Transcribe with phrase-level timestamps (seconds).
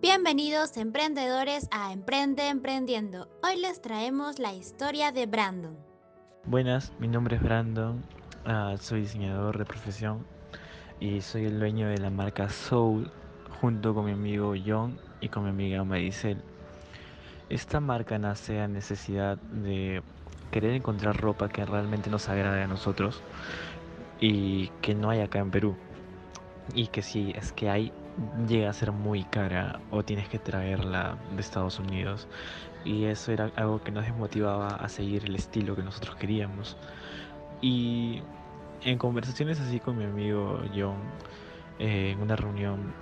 [0.00, 3.28] Bienvenidos emprendedores a Emprende Emprendiendo.
[3.42, 5.76] Hoy les traemos la historia de Brandon.
[6.44, 8.04] Buenas, mi nombre es Brandon,
[8.44, 10.24] ah, soy diseñador de profesión
[11.00, 13.10] y soy el dueño de la marca Soul
[13.60, 16.40] junto con mi amigo John y con mi amiga Maricel.
[17.48, 20.04] Esta marca nace a necesidad de
[20.52, 23.20] querer encontrar ropa que realmente nos agrade a nosotros
[24.20, 25.76] y que no hay acá en Perú.
[26.74, 27.92] Y que si es que hay,
[28.46, 32.28] llega a ser muy cara o tienes que traerla de Estados Unidos.
[32.84, 36.76] Y eso era algo que nos desmotivaba a seguir el estilo que nosotros queríamos.
[37.60, 38.22] Y
[38.84, 40.96] en conversaciones así con mi amigo John,
[41.78, 42.92] eh, en una reunión,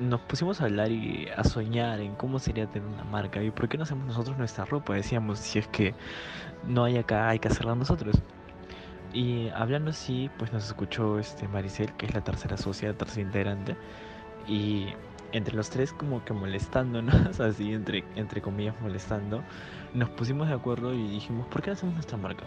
[0.00, 3.68] nos pusimos a hablar y a soñar en cómo sería tener una marca y por
[3.68, 4.94] qué no hacemos nosotros nuestra ropa.
[4.94, 5.94] Decíamos, si es que
[6.66, 8.16] no hay acá, hay que hacerla nosotros.
[9.12, 13.76] Y hablando así, pues nos escuchó este Maricel, que es la tercera socia, tercera integrante.
[14.46, 14.88] Y
[15.32, 19.42] entre los tres como que molestándonos, así entre, entre comillas molestando,
[19.94, 22.44] nos pusimos de acuerdo y dijimos, ¿por qué hacemos nuestra marca?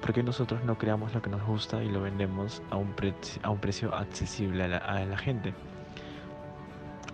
[0.00, 2.94] ¿Por qué nosotros no creamos lo que nos gusta y lo vendemos a un,
[3.42, 5.54] a un precio accesible a la, a la gente?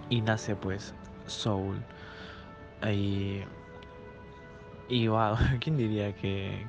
[0.08, 0.94] Y nace pues
[1.26, 1.76] Soul.
[2.90, 3.42] Y,
[4.88, 6.66] y wow, ¿quién diría que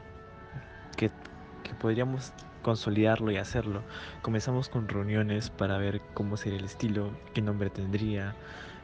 [1.82, 3.82] podríamos consolidarlo y hacerlo.
[4.22, 8.36] Comenzamos con reuniones para ver cómo sería el estilo, qué nombre tendría,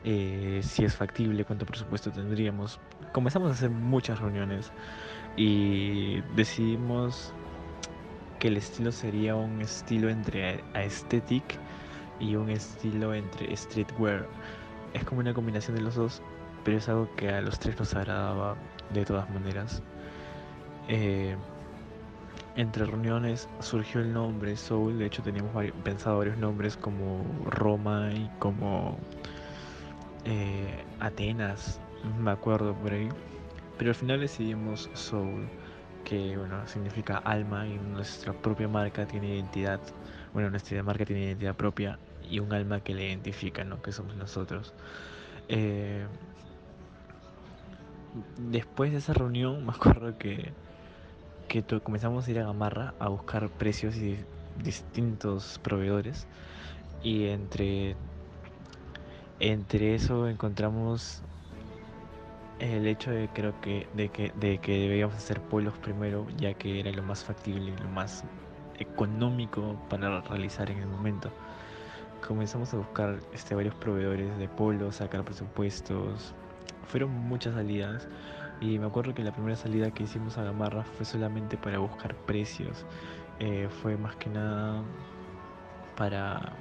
[0.03, 2.79] eh, si es factible, cuánto presupuesto tendríamos.
[3.13, 4.71] Comenzamos a hacer muchas reuniones
[5.35, 7.33] y decidimos
[8.39, 11.43] que el estilo sería un estilo entre aesthetic
[12.19, 14.27] y un estilo entre streetwear.
[14.93, 16.21] Es como una combinación de los dos,
[16.63, 18.55] pero es algo que a los tres nos agradaba
[18.91, 19.83] de todas maneras.
[20.87, 21.35] Eh,
[22.57, 25.51] entre reuniones surgió el nombre Soul, de hecho teníamos
[25.83, 28.97] pensado varios nombres como Roma y como
[30.25, 31.79] eh, Atenas,
[32.19, 33.09] me acuerdo por ahí,
[33.77, 35.47] pero al final decidimos Soul,
[36.03, 39.79] que bueno, significa alma y nuestra propia marca tiene identidad,
[40.33, 43.81] bueno, nuestra marca tiene identidad propia y un alma que le identifica, ¿no?
[43.83, 44.73] Que somos nosotros.
[45.47, 46.07] Eh,
[48.37, 50.53] después de esa reunión me acuerdo que
[51.47, 54.17] que comenzamos a ir a Gamarra a buscar precios y
[54.63, 56.27] distintos proveedores.
[57.03, 57.95] Y entre
[59.39, 61.21] entre eso encontramos
[62.59, 66.79] el hecho de creo que de que de que debíamos hacer polos primero ya que
[66.79, 68.23] era lo más factible y lo más
[68.79, 71.31] económico para realizar en el momento.
[72.27, 76.33] Comenzamos a buscar este varios proveedores de polos sacar presupuestos.
[76.87, 78.07] Fueron muchas salidas
[78.59, 82.15] y me acuerdo que la primera salida que hicimos a Gamarra fue solamente para buscar
[82.15, 82.85] precios.
[83.39, 84.81] Eh, fue más que nada
[85.95, 86.53] para.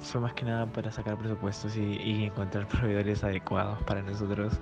[0.00, 4.54] Fue más que nada para sacar presupuestos y, encontrar proveedores adecuados para nosotros.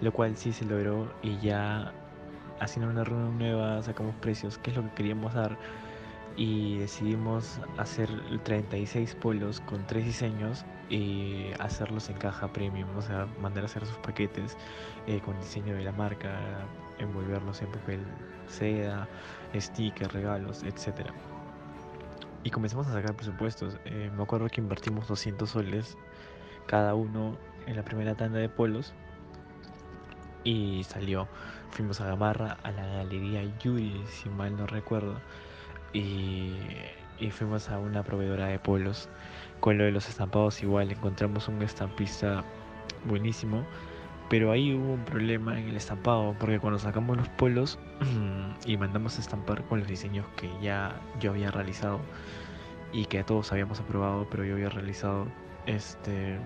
[0.00, 1.92] Lo cual sí se logró y ya
[2.58, 5.56] haciendo una reunión nueva sacamos precios, qué es lo que queríamos dar
[6.40, 8.08] y decidimos hacer
[8.44, 13.84] 36 polos con tres diseños y hacerlos en caja premium, o sea, mandar a hacer
[13.84, 14.56] sus paquetes
[15.06, 16.40] eh, con diseño de la marca,
[16.98, 18.00] envolverlos en papel
[18.48, 19.06] seda,
[19.54, 21.10] stickers, regalos, etc.
[22.42, 23.76] Y comenzamos a sacar presupuestos.
[23.84, 25.98] Eh, me acuerdo que invertimos 200 soles
[26.66, 27.36] cada uno
[27.66, 28.94] en la primera tanda de polos
[30.44, 31.28] y salió.
[31.68, 35.20] Fuimos a Gamarra, a la galería Yuri, si mal no recuerdo
[35.92, 36.56] y,
[37.30, 39.08] fuimos a una proveedora de polos.
[39.60, 42.44] Con lo de los estampados igual encontramos un estampista
[43.04, 43.64] buenísimo,
[44.30, 47.78] pero ahí hubo un problema en el estampado porque cuando sacamos los polos
[48.66, 52.00] y mandamos a estampar con los diseños que ya yo había realizado
[52.92, 55.26] y que todos habíamos aprobado, pero yo había realizado
[55.66, 56.38] este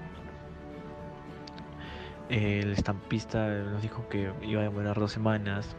[2.31, 5.77] el estampista nos dijo que iba a demorar dos semanas,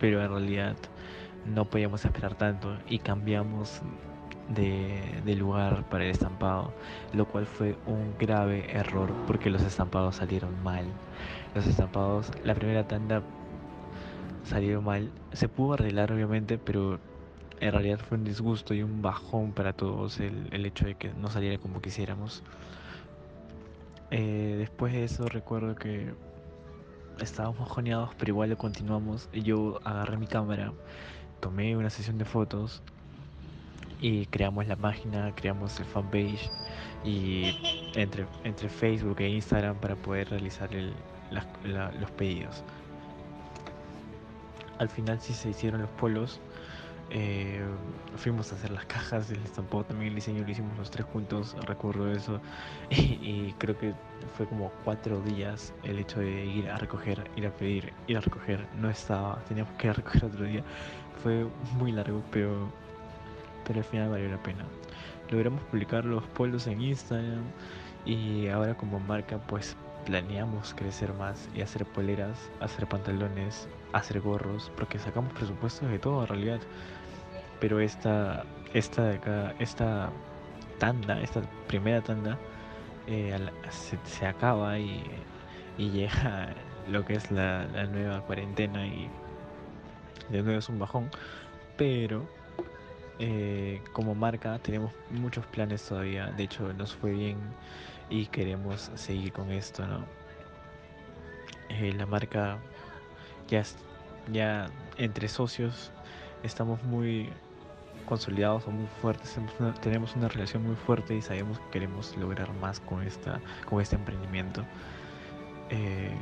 [0.00, 0.76] pero en realidad
[1.46, 3.82] no podíamos esperar tanto y cambiamos
[4.48, 6.72] de, lugar para el estampado,
[7.12, 10.86] lo cual fue un grave error porque los estampados salieron mal.
[11.54, 13.22] Los estampados, la primera tanda
[14.44, 15.10] salieron mal.
[15.32, 16.98] Se pudo arreglar obviamente, pero
[17.60, 21.12] en realidad fue un disgusto y un bajón para todos el, el hecho de que
[21.12, 22.42] no saliera como quisiéramos.
[24.10, 26.14] Eh, después de eso recuerdo que
[27.20, 29.28] estábamos mojoneados, pero igual lo continuamos.
[29.32, 30.72] Yo agarré mi cámara
[31.40, 32.82] tomé una sesión de fotos
[34.00, 36.50] y creamos la página, creamos el fanpage
[37.04, 40.70] y entre, entre Facebook e Instagram para poder realizar
[41.30, 42.62] los pedidos.
[44.78, 46.40] Al final sí se hicieron los polos
[47.10, 47.64] Eh,
[48.16, 51.56] fuimos a hacer las cajas, el estampado también el diseño lo hicimos los tres juntos,
[51.66, 52.40] recuerdo eso.
[52.90, 53.94] Y, creo que
[54.36, 58.20] fue como cuatro días el hecho de ir a recoger, ir a pedir, ir a
[58.20, 58.66] recoger.
[58.80, 60.62] No estaba, teníamos que ir a recoger otro día.
[61.22, 61.46] Fue
[61.78, 62.70] muy largo, pero,
[63.66, 64.64] pero al final valió la pena.
[65.30, 67.44] Logramos publicar los polos en Instagram
[68.04, 69.76] y ahora como marca pues
[70.08, 76.22] planeamos crecer más y hacer poleras, hacer pantalones, hacer gorros, porque sacamos presupuestos de todo
[76.22, 76.60] en realidad.
[77.60, 80.10] Pero esta, esta de acá, esta
[80.78, 82.38] tanda, esta primera tanda,
[83.06, 83.36] eh,
[84.04, 85.04] se, acaba y,
[85.76, 86.54] llega
[86.90, 89.10] lo que es la, nueva cuarentena y
[90.30, 91.10] de nuevo es un bajón.
[91.76, 92.26] Pero
[93.18, 96.26] eh, como marca tenemos muchos planes todavía.
[96.26, 97.38] De hecho, nos fue bien
[98.10, 100.04] y queremos seguir con esto, ¿no?
[101.68, 102.58] Eh, la marca
[103.48, 103.62] ya,
[104.32, 105.92] ya entre socios
[106.42, 107.30] estamos muy
[108.06, 109.36] consolidados o muy fuertes,
[109.82, 113.96] tenemos una, relación muy fuerte y sabemos que queremos lograr más con, esta, con este
[113.96, 114.64] emprendimiento.
[115.68, 116.16] Eh,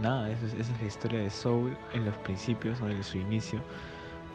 [0.00, 3.60] nada, esa es, la historia de Soul en los principios, en su inicio,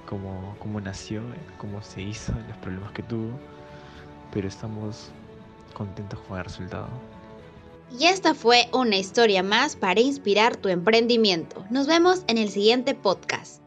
[0.08, 1.22] cómo, cómo nació,
[1.58, 3.40] cómo se hizo, los problemas que tuvo,
[4.32, 5.10] pero estamos
[5.74, 6.88] contentos con el resultado.
[7.98, 11.66] Y esta fue una historia más para inspirar tu emprendimiento.
[11.70, 13.65] Nos vemos en el siguiente podcast.